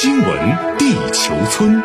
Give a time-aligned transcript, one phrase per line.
[0.00, 1.82] 新闻地球村，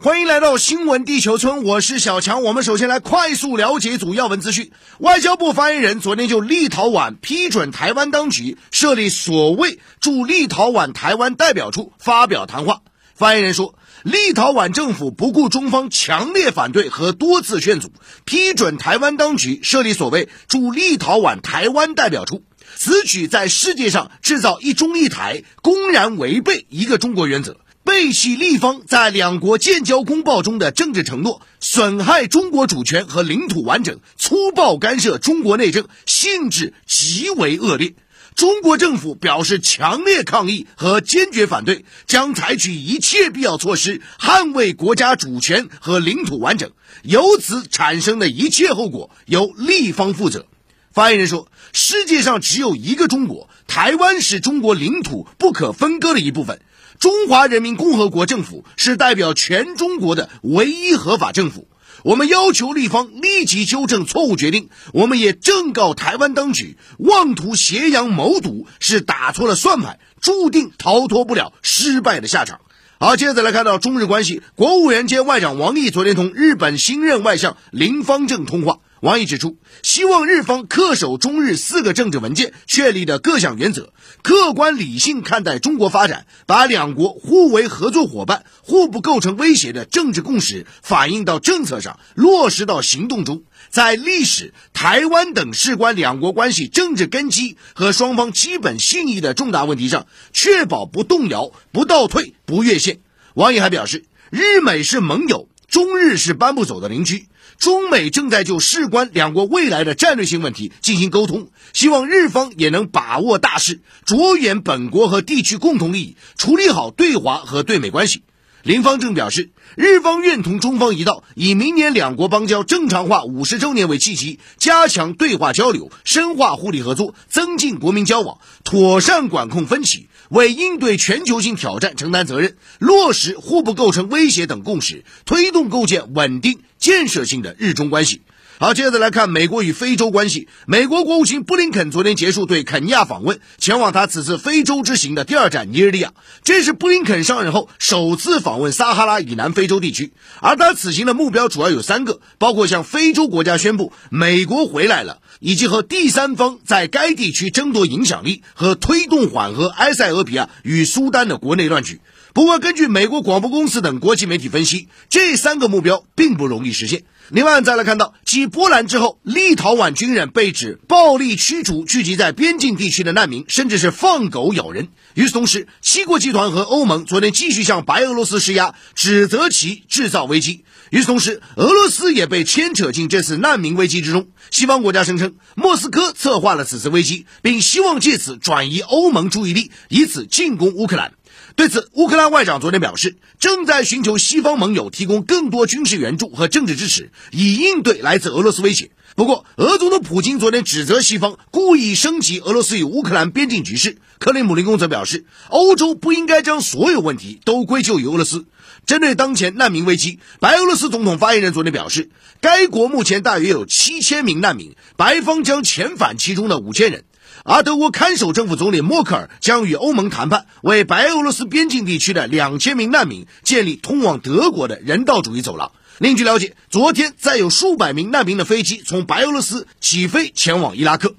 [0.00, 2.42] 欢迎来到新闻地球村，我是小强。
[2.42, 4.72] 我们首先来快速了解主要文资讯。
[4.98, 12.80] 外交部发言人昨天就立陶宛批准台湾当局设立所谓驻立陶宛台湾代表处发表谈话。
[13.14, 17.92] 发言人说，立陶宛政府不顾中方强烈反对和多次劝阻，
[18.24, 22.42] 批准台湾当局设立所谓驻立陶宛台湾代表处。
[22.76, 37.94] 此举在世界上制造一中一台，公然违背一个中国原则，背弃立方在两国建交公报中的政治承诺，损害中国主权和领土完整，粗暴干涉中国内政，性质极为恶劣。
[38.36, 46.70] 中国政府表示强烈抗议和坚决反对，将采取一切必要措施捍卫国家主权和领土完整。
[47.02, 50.46] 由此产生的一切后果，由立方负责。
[50.92, 56.60] 发言人说：“世界上只有一个中国，台湾是中国领土不可分割的一部分。
[56.98, 61.68] 中华人民共和国政府是代表全中国的唯一合法政府。
[62.02, 64.68] 我们要求立方立即纠正错误决定。
[64.92, 72.60] 我们也正告台湾当局，妄图挟洋谋独是打错了算盘，注定逃脱不了失败的下场。”
[72.98, 78.80] 好，接着来看到中日关系，国务院兼外长王毅昨天同日本新任外相林方正通话。
[79.00, 103.00] 王毅指出，希望日方恪守中日四个政治文件确立的各项原则，客观理性看待中国发展，把两国互为合作伙伴、互不构成威胁的政治共识反映到政策上，落实到行动中，在历史、台湾等事关两国关系政治根基和双方基本信义的重大问题上，确保不动摇、不倒退、不越线。
[103.32, 107.28] 王毅还表示，日美是盟友，中日是搬不走的邻居。
[107.60, 118.22] 中美正在就事关两国未来的战略性问题进行沟通，希望日方也能把握大势，着眼本国和地区共同利益，处理好对华和对美关系。
[118.62, 136.62] 林方正表示，日方愿同中方一道，以明年两国邦交正常化五十周年为契机，加强对话交流，深化互利合作，增进国民交往，妥善管控分歧，为应对全球性挑战承担责任，落实互不构成威胁等共识，推动构建稳定。
[136.78, 138.22] 建设性的日中关系。
[138.62, 140.46] 好，接着来看美国与非洲关系。
[140.66, 146.12] 美国国务卿布林肯昨天结束对肯尼亚访问，前往他此次非洲之行的第二站尼日利亚。
[146.44, 150.12] 这是布林肯上任后首次访问撒哈拉以南非洲地区，
[150.42, 162.02] 而他此行的目标主要有三个，包括向非洲国家宣布美国回来了，以及和第三方在该地区争夺影响力和推动缓和埃塞俄比亚与苏丹的国内乱局。
[162.32, 167.02] 不过，根据美国广播公司等国际媒体分析，这三个目标并不容易实现。
[167.28, 174.88] 另外，再来看到，继波兰之后，立陶宛军人被指暴力驱逐聚集在边境地区的难民，甚至是放狗咬人。
[175.14, 180.64] 与此同时，七国集团和欧盟昨天继续向白俄罗斯施压，指责其制造危机。
[180.90, 184.28] 与此同时，俄罗斯也被牵扯进这次难民危机之中。
[184.50, 191.12] 西方国家声称，莫斯科策划了此次危机，并希望借此转移欧盟注意力，以此进攻乌克兰。
[191.56, 198.90] 对此，乌克兰外长昨天表示，正在寻求西方盟友提供更多军事援助和政治支持，以应对来自俄罗斯威胁。
[199.16, 203.98] 不过，俄总统普京昨天指责西方故意升级俄罗斯与乌克兰边境局势。
[204.18, 208.46] 克里姆林宫则表示，欧洲不应该将所有问题都归咎于俄罗斯。
[208.86, 217.04] 针对当前难民危机，白俄罗斯总统发言人昨天表示，该国目前大约有七千名难民，白方将遣返其中的五千人。
[217.52, 225.72] 而德国看守政府总理默克尔将与欧盟谈判，为白俄罗斯边境地区的两千名难民建立通往德国的人道主义走廊。
[225.98, 231.16] 另据了解，昨天再有数百名难民的飞机从白俄罗斯起飞前往伊拉克。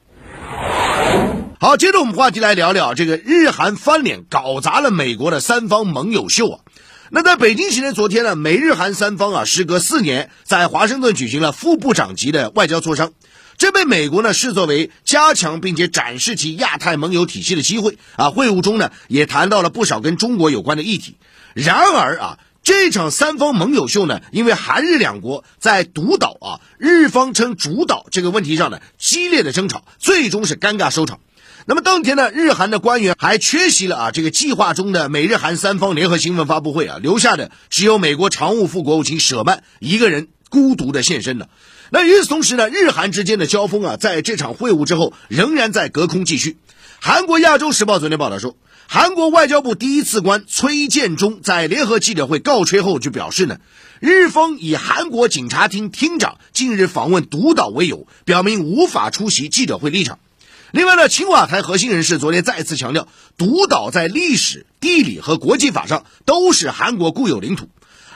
[1.60, 6.60] 好，接着我们话题来聊聊这个日韩翻脸搞砸了美国的三方盟友秀啊。
[7.10, 13.12] 那在北京时间昨天呢，美日韩三方啊，时隔四年在华盛顿举行了副部长级的外交磋商。
[13.62, 18.32] 这被美国呢视作为加强并且展示其亚太盟友体系的机会啊！
[18.32, 21.18] 会晤中呢也谈到了不少跟中国有关的议题。
[21.54, 31.20] 然而啊，这场三方盟友秀呢，因为韩日两国在独岛啊，日方称主导这个问题上呢激烈的争吵，最终是尴尬收场。
[31.68, 41.48] 那么当天呢，日韩的官员还缺席了啊这个计划中的美日韩三方联合新闻发布会啊，留下的只有美国常务副国务卿舍曼一个人孤独的现身了。
[41.94, 46.56] 那与此同时呢，日韩之间的交锋啊，在这场会晤之后仍然在隔空继续。
[47.02, 48.56] 韩国《亚洲时报》昨天报道说，
[48.88, 53.58] 韩国外交部第一次官崔建中在联合记者会告吹后就表示呢，
[54.00, 60.20] 日方以韩国警察厅厅长近日访问独岛为由，表明无法出席记者会立场。
[60.72, 67.68] 另外呢，青瓦台核心人士昨天再次强调，独岛在历史、地理和国际法上都是韩国固有领土，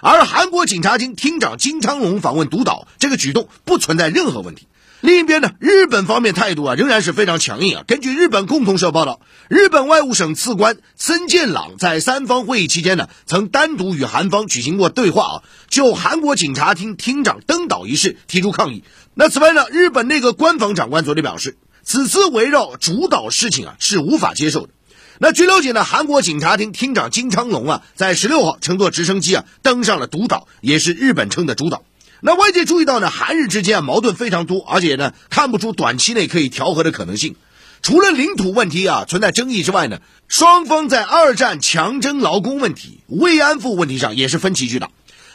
[0.02, 4.68] 而韩国警察厅厅长金昌龙访问独岛这个举动不存在任何问题。
[5.02, 7.84] 另一边呢，日本方面态度啊仍然是非常强硬啊。
[7.86, 9.20] 根据日本共同社报道，
[9.50, 15.36] 日本外务省次官森健朗在三方会议期间呢，曾单独与韩方举行过对话啊，
[15.70, 18.84] 就韩国警察厅厅长登岛一事提出抗议。
[19.14, 21.58] 那此外呢，日本内阁官房长官昨天表示。
[21.88, 24.70] 此次围绕主导事情啊是无法接受的。
[25.18, 31.84] 那据了解呢，韩国警察厅厅长金昌龙啊，在十六号乘坐直升机啊登上了独岛，也是日本称的主岛。
[32.20, 37.36] 那外界注意到呢，韩日之间啊矛盾非常多，而且呢看不出短期内可以调和的可能性。
[37.82, 44.90] 除了领土问题啊存在争议之外呢，双方在二战强征劳工问题、慰安妇问题上也是分歧巨大。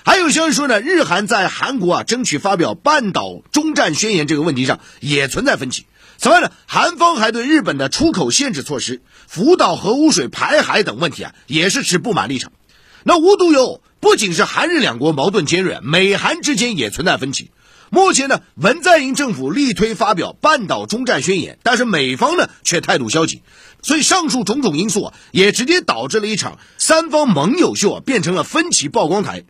[0.04, 5.86] 还有消息说呢，日韩在韩国啊争取发表半岛中战宣言这个问题上也存在分歧。
[6.18, 9.00] 此外呢，韩方还对日本的出口限制措施、
[9.32, 12.50] 福岛核污水排海等问题啊，也是持不满立场。
[13.04, 17.52] 那无独有偶，不仅是韩日两国矛盾尖锐，美韩之间也存在分歧。
[17.90, 23.42] 目前呢，文在寅政府力推发表半岛中战宣言，但是美方呢却态度消极。
[23.82, 29.44] 所以上述种种因素啊，也直接导致了一场三方盟友秀啊，变成了分歧曝光台。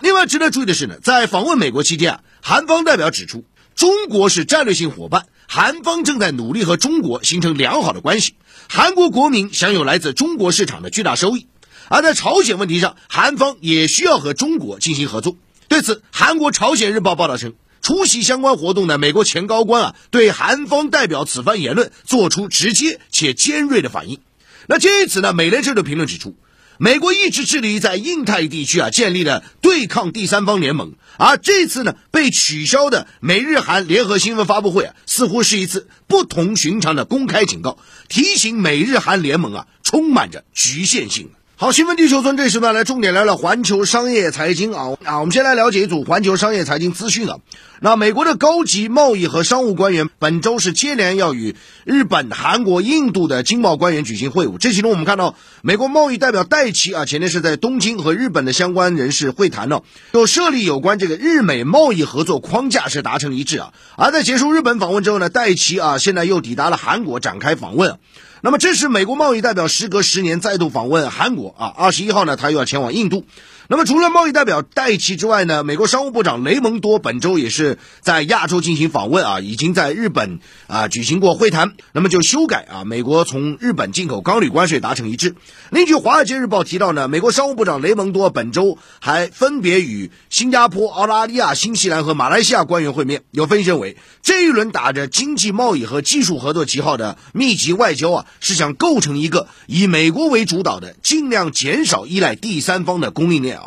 [0.00, 3.44] 另外值得注意的是呢，在访问美国期间啊，韩方代表指出，
[3.74, 5.26] 中国是战略性伙伴。
[5.48, 8.34] 韩方正在努力和中国形成良好的关系，
[8.68, 11.48] 韩国国民享有来自中国市场的巨大收益。
[11.88, 15.36] 而在朝鲜问题上，韩方也需要和中国进行合作。
[15.66, 24.20] 对此，韩国《朝鲜日报》报道称，出席相关活动的美国前高官啊，对韩方代表此番言论做出直接且尖锐的反应。
[24.68, 26.36] 那鉴于此呢，美联社的评论指出。
[26.82, 37.76] 美国一直致力于在印太地区啊建立了对抗第三方联盟，而这次呢被取消的美日韩联合新闻发布会啊，似乎是一次不同寻常的公开警告，
[38.08, 41.28] 提醒美日韩联盟啊充满着局限性。
[41.60, 47.36] 好，新闻地球村这时段来重点聊聊环球商业财经啊啊，我们先来了解一组环球商业财经资讯啊。
[47.82, 51.54] 那美国的高级贸易和商务官员本周是接连要与
[51.84, 54.56] 日本、韩国、印度的经贸官员举行会晤。
[54.56, 59.82] 这其中，我们看到美国贸易代表戴奇啊，前天是在东京和日本的相关人士会谈了，
[60.14, 63.74] 就设立有关这个日美贸易合作框架是达成一致啊。
[63.98, 67.98] 而在结束日本访问之后呢，戴奇啊现在又抵达了韩国展开访问。
[68.42, 71.72] 那么，这是美国贸易代表时隔十年再度访问韩国啊。
[71.76, 73.24] 二十一号呢，他又要前往印度。
[73.72, 81.74] 那么，除了贸易代表戴奇之外呢，美国商务部长雷蒙多本周也是在亚洲进行访问啊，已经在日本啊举行过会谈。
[81.92, 85.36] 那么，就修改啊美国从日本进口钢铝关税达成一致。
[85.70, 93.22] 另据《华尔街日报》提到呢，美国商务部长雷蒙多本周还分别与新加坡、澳大利亚、新西兰和马来西亚官员会面。
[93.30, 103.59] 有分析认为，这一轮打着经济贸易和技术合作旗号的密集外交啊，是想构成一个以美国为主导的、尽量减少依赖第三方的供应链。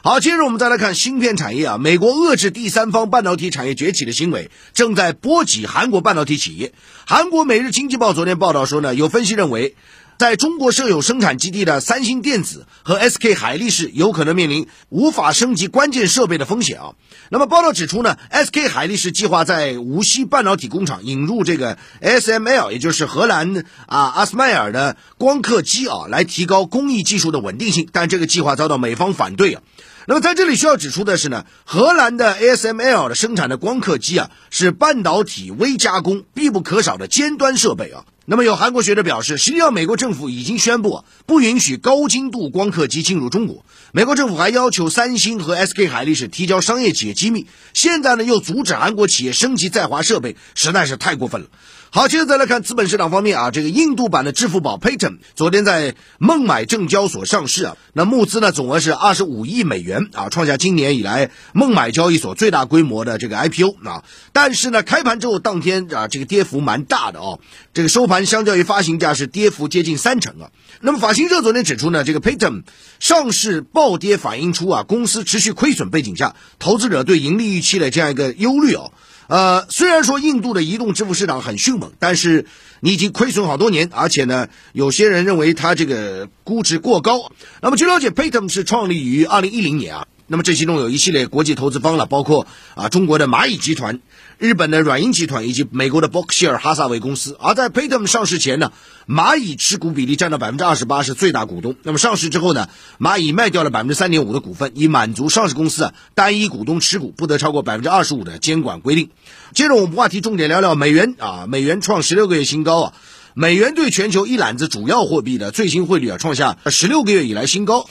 [0.00, 6.72] 好，接着我们再来看芯片产业啊，美国遏制第三方半导体产业崛起的行为正在波及韩国半导体企业。
[7.04, 9.74] 韩国《每日经济报》昨天报道说呢，有分析认为。
[10.18, 16.94] 在中国设有生产基地的三星电子和 SK 海力士有可能面临无法升级关键设备的风险啊。
[17.30, 27.88] 那么报道指出呢，SK 海力士计划在无锡半导体工厂引入这个 SML，也就是荷兰啊阿斯麦尔的光刻机啊，来提高工艺技术的稳定性。
[27.92, 29.62] 但这个计划遭到美方反对啊。
[30.08, 38.06] 那么在这里需要指出的是呢，荷兰的 ASML 的生产的光刻机啊，是半导体微加工必不可少的尖端设备啊。
[38.24, 43.66] 那么有韩国学者表示，实际上美国政府已经宣布不允许高精度光刻机进入中国。
[43.92, 47.46] 美国政府还要求三星和 SK 海力士提交商业企业机密。
[47.74, 51.48] 现在呢，又阻止韩国企业升级在华设备，实在是太过分了。
[51.90, 64.04] 好，接着再来看资本市场方面啊，这个印度版的支付宝 Paytm 昨天在孟买证交所上市啊，那募资呢总额是二十五亿美元啊，创下今年以来孟买交易所最大规模的这个 IPO 啊。
[64.34, 67.40] 但是呢，开盘之后当天啊，这个跌幅蛮大的哦，
[67.72, 70.50] 这个收盘相较于发行价是跌幅接近三成啊。
[70.82, 72.64] 那么法新社昨天指出呢，这个 Paytm
[73.00, 78.92] 上市暴跌反映出啊，公司持续亏损背景下，投资者对盈利预期的这样一个忧虑哦。
[79.28, 82.46] 呃，虽然说印度的移动支付市场很迅猛，但是
[82.80, 87.30] 你已经亏损好多年，而且呢，有些人认为它这个估值过高。
[87.60, 94.00] 那么据了解，Paytm 是创立于二零一零年啊，那么这其中有一系列国际投资方了，包括啊中国的蚂蚁集团、
[94.36, 97.34] 日本的软银集团以及美国的伯克希尔哈萨韦公司。
[97.40, 98.72] 而在 Paytm 上市前呢，
[99.08, 101.76] 蚂蚁持股比例占到百分之二十八，是最大股东。
[101.82, 102.68] 那么上市之后呢，
[103.00, 109.08] 蚂蚁卖掉了百分之三点五的股份，以满足上市公司啊单一股东持股不得超过百分之二十五的监管规定。
[109.54, 112.92] 接着我们话题重点聊聊美元啊，美元创十六个月新高啊。
[113.34, 117.88] 美元对全球一揽子主要货币的最新汇率啊，创下十六个月以来新高。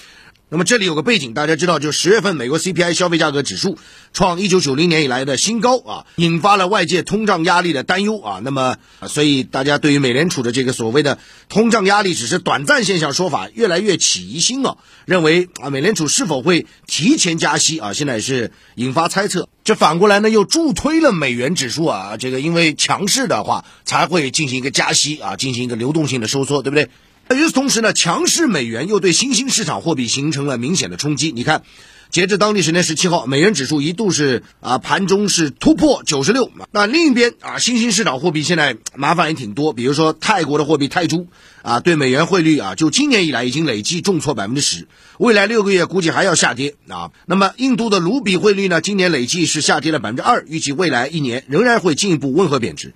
[0.50, 3.78] 那么这里有个背景，大家知道，就十月份美国 CPI 消费价格指数
[4.14, 8.40] 创一九九零年以来的新高啊，引发了外界通胀压力的担忧啊。
[8.42, 8.78] 那么，
[9.10, 19.50] 所以大家对于美联储的这个所谓的通胀压力只是短暂现象说法，越来越起疑心啊，认为啊，美联储是否会提前加息啊，现在是引发猜测。
[19.66, 26.88] 这反过来呢，又助推了美元指数啊，这个因为强势的话才会进行一个加息啊，进行一个流动性的收缩，对不对？
[27.36, 31.32] 与此同时呢，强势美元又对新兴市场货币形成了明显的冲击。
[31.34, 31.64] 你看，
[32.10, 36.50] 截至当地时间十七号，美元指数一度是啊盘中是突破九十六。
[36.72, 41.28] 那另一边啊，新兴市场货币现在麻烦也挺多，比如说泰国的货币泰铢
[41.64, 47.12] 啊，对美元汇率啊，就今年以来已经累计重挫百分之十，未来六个月估计还要下跌啊。
[47.26, 52.94] 那么印度的卢比汇率呢，今年累计是下跌了百分之二，预计未来一年仍然会进一步温和贬值。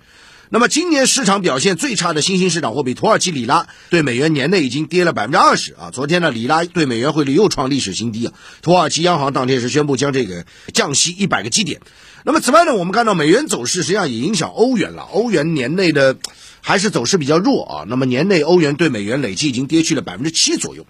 [0.54, 5.90] 那么今年市场表现最差的新兴市场货币土耳其里拉对美元年内已经跌了百分之二十啊！
[5.90, 8.34] 昨天呢，里拉对美元汇率又创历史新低啊！
[8.60, 10.44] 土耳其央行当天是宣布将这个
[10.74, 11.80] 降息一百个基点。
[12.22, 16.18] 那么此外呢，我们看到美元走势实际上也影响欧元了，欧元年内的
[16.60, 17.84] 还是走势比较弱啊。
[17.88, 20.84] 那么年内欧元对美元累计已经跌去了百分之七左右。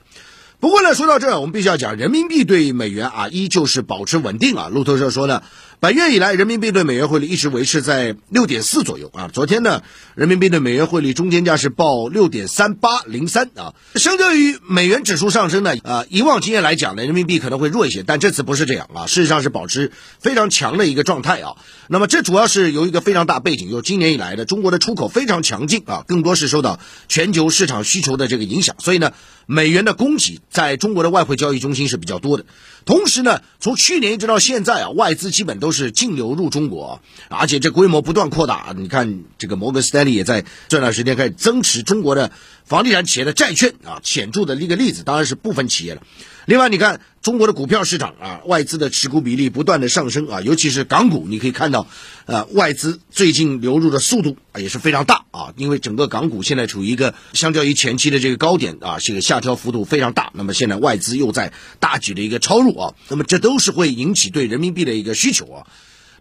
[0.58, 4.68] 不过呢，说到这儿，我们必须要讲，人民币对美元啊，依旧是保持稳定啊。
[4.68, 5.44] 路透社说呢，
[5.82, 9.28] 本月以来，人民币对美元汇率一直维持在六点四左右啊。
[9.32, 9.82] 昨天呢，
[10.14, 13.74] 人民币对美元汇率中间价是报六点三八零三啊。
[13.96, 21.56] 相较于美元指数上升呢，啊，以往经验来讲呢，人民币可能会弱一些，但这次不是这样啊，事实上是保持非常强的一个状态啊。
[21.88, 29.10] 那么这主要是由一个非常大背景，就是今年以来的中国的出口非常强劲啊，更多是受到全球市场需求的这个影响，所以呢。
[29.46, 32.46] 美元的供给在中国的外汇交易中心是比较多的，
[32.84, 38.74] 同时呢，从去年一直到现在啊，外资基本都是净流入中国，而且这规模不断扩大。
[38.76, 42.30] 你看，这个摩根斯丹利也在这段时间开始增持中国的
[42.64, 46.02] 房地产企业的债券啊，显著的一个例子，当然是部分企业了。
[46.46, 51.86] 另外，你看中国的股票市场啊，外资的持股比例不断的上升啊，尤其是港股，你可以看到，
[52.26, 65.66] 呃，外资最近流入的速度啊也是非常大啊，因为整个港股现在处于一个相较于前期的这个高点啊，这个下调幅度非常大，那么现在外资又在大举的一个超入啊，那么这都是会引起对人民币的一个需求啊。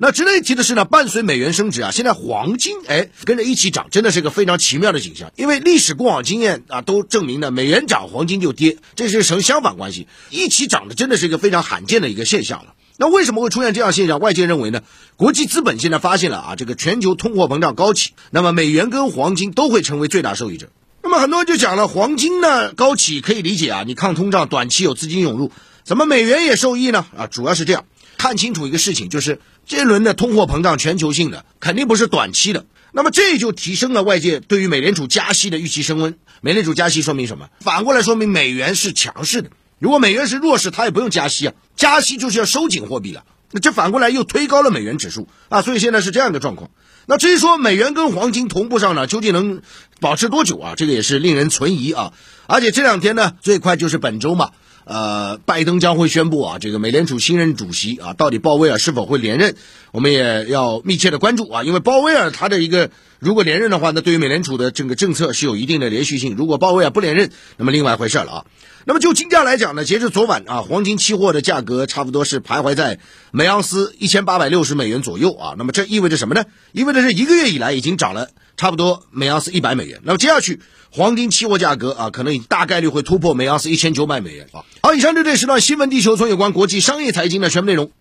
[0.03, 5.31] 那值得一提的是呢，伴随美元升值啊，现在黄金哎跟着一起涨，真的是一个非常奇妙的景象。
[5.35, 12.73] 因为历史过往经验啊都证明呢，美元涨黄金就跌，这是成相反关系，一起涨的真的是一个非常罕见的一个现象了。
[12.97, 14.19] 那为什么会出现这样现象？
[14.19, 14.81] 外界认为呢，
[15.17, 20.69] 国际资本现在发现了啊，这个全球通货膨胀高企，那么美元跟黄金都会成为最大受益者。
[21.03, 25.51] 那么很多人就讲了，黄金呢高企可以理解啊，你抗通胀，短期有资金涌入，
[25.83, 27.05] 怎么美元也受益呢？
[27.15, 27.85] 啊，主要是这样。
[28.17, 29.39] 看清楚一个事情，就是
[29.71, 32.65] 这轮的通货膨胀全球性的，肯定不是短期的。
[32.91, 36.17] 那么这就提升了外界对于美联储加息的预期升温。
[36.41, 37.47] 美联储加息说明什么？
[37.61, 39.49] 反过来说明美元是强势的。
[39.79, 41.53] 如果美元是弱势，它也不用加息啊。
[41.77, 43.23] 加息就是要收紧货币了。
[43.51, 45.61] 那这反过来又推高了美元指数啊。
[45.61, 46.69] 所以现在是这样一个状况。
[47.05, 49.61] 那至于说美元跟黄金同步上呢，究竟能
[50.01, 50.73] 保持多久啊？
[50.75, 52.11] 这个也是令人存疑啊。
[52.45, 54.51] 而且这两天呢，最快就是本周嘛。
[54.83, 59.55] 呃，拜登将会宣布啊，这个美联储新任主席啊，到底鲍威尔是否会连任，
[59.91, 61.63] 我们也要密切的关注啊。
[61.63, 66.35] 因为鲍威尔他的一个如果连任的话，那对于美联储的整个政策是有一定的连续性。
[66.35, 68.45] 如果鲍威尔不连任，那么另外一回事了啊。
[68.83, 72.97] 那么就金价来讲呢，截至昨晚啊，黄金期货的价格差不多是徘徊在
[73.29, 75.53] 每盎司一千八百六十美元左右啊。
[75.57, 76.45] 那么这意味着什么呢？
[76.71, 78.29] 意味着是一个月以来已经涨了
[78.61, 79.99] 差不多每盎司一百美元。
[80.03, 80.61] 那么接下去。
[80.93, 84.61] 黄金期货价格啊，可能大概率会突破每盎司一千九百美元啊。
[84.83, 87.91] 好，以上就这时段新闻地球村有关国际商业财经的全部内容。